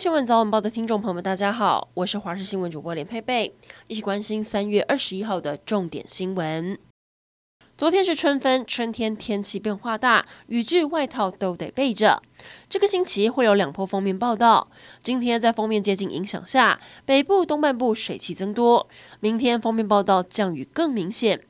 [0.00, 3.52] 新闻早晚报的听众朋友们，大家好，我是华视新闻主播连佩佩，
[3.86, 6.78] 一起关心三月二十一号的重点新闻。
[7.76, 12.22] 昨天是春分，春天天气变化大，雨具、外套都得备着。
[12.70, 14.68] 这个星期会有两波封面报道。
[15.02, 18.88] 今天在封面接近影响下，北部、东半部水汽增多。
[19.20, 21.42] 明天封面报道降雨更明显，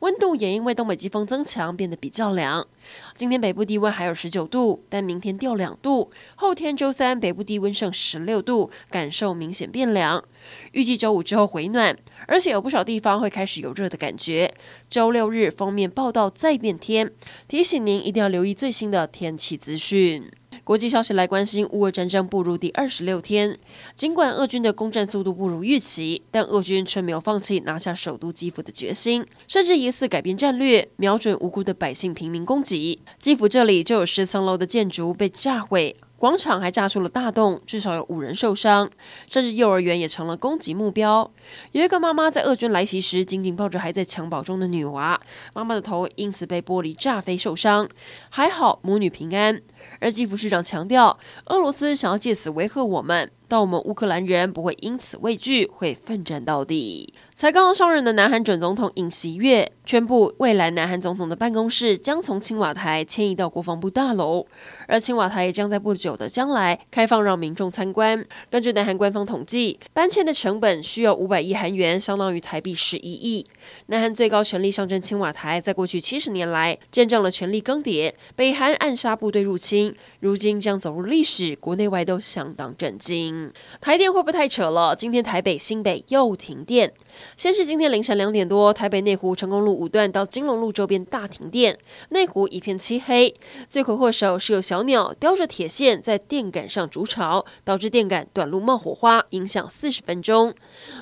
[0.00, 2.66] 温度也因为东北季风增强变得比较凉。
[3.14, 6.10] 今天北部低温还有十九度，但明天掉两度。
[6.36, 10.24] 后天周三北部低温剩十六度，感受明显变凉。
[10.72, 11.96] 预计周五之后回暖。
[12.26, 14.54] 而且有不少地方会开始有热的感觉。
[14.88, 17.10] 周六日封面报道再变天，
[17.48, 20.30] 提醒您一定要留意最新的天气资讯。
[20.68, 23.58] 国际消息来关心，乌俄战争步入第二十六天，
[23.96, 33.00] 尽管俄军的攻占速度不如预期，但俄军却没有放弃拿下首都基辅的决心，甚至疑似改变战略，瞄准无辜的百姓平民攻击。
[33.18, 35.96] 基辅这里就有十层楼的建筑被炸毁。
[36.18, 38.90] 广场还炸出了大洞，至少有五人受伤，
[39.30, 41.30] 甚至幼儿园也成了攻击目标。
[41.70, 45.18] 有一个妈妈在俄军来袭时紧紧抱着还在襁褓中的女娃，
[45.54, 47.88] 妈妈的头因此被玻璃炸飞受伤，
[48.28, 49.62] 还好母女平安。
[50.00, 53.30] 而基辅市长强调，俄罗斯想要借此威吓我们。
[53.48, 57.12] 但我们乌克兰人不会因此畏惧，会奋战到底。
[57.34, 64.44] 才刚刚上任的南韩准总统尹锡悦宣布，未来南韩总统的办公室将从青瓦台迁移到国防部大楼，
[64.88, 68.22] 而青瓦台也将在不久的将来开放让民众参观。
[68.50, 73.46] 根据南韩官方统计，搬迁的成本需要五百亿韩元，相当于台币十一亿。
[73.86, 83.37] 南韩最高权力象征青瓦台，在过去七十年来见证了权力更迭，北韩暗杀部队入侵，如今将走入历史，国内外都相当震惊。
[83.80, 84.94] 台电会不会太扯了？
[84.94, 86.92] 今天台北、新北又停电。
[87.36, 91.76] 先是今天凌晨两点多，台北内湖成功路五段到金龙路周边大停电，
[92.10, 93.34] 内湖一片漆黑。
[93.66, 100.54] 罪魁祸首是有小鸟叼着铁线在电杆上筑巢，导致电杆短路冒火花，影响四十分钟。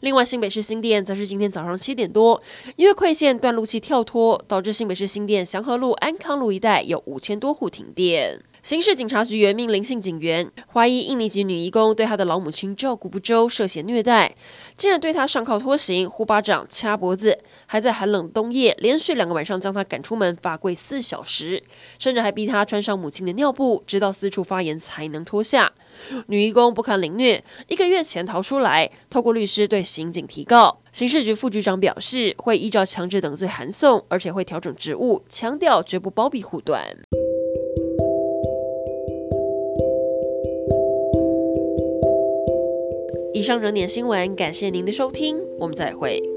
[0.00, 2.40] 另外，新北市新店则是今天早上七点多，
[2.76, 8.40] 因为馈线断路器跳脱，导致新北市新店祥和路、安康路一带有五千多户停电。
[8.64, 14.34] 刑事警察局原命林姓警员怀疑印尼籍女义工对他的老母亲照顾不周，涉嫌虐待，
[14.74, 21.62] 竟然对他上铐拖行、呼巴掌、掐脖子，还在寒冷冬夜连续两个晚上将他赶出门罚跪四小时，
[21.98, 25.70] 甚至还逼他穿上母亲的尿布，直到四处发炎才能脱下。
[26.28, 30.80] 女义工不堪凌虐，一个月前逃出来，透过律师对刑警提告。
[30.90, 36.82] 刑事局副局长表示，会依照强制等罪函送，而且会调整职务，强调绝不包庇护短。
[43.44, 46.33] 以上热点新闻，感谢您的收听，我们再会。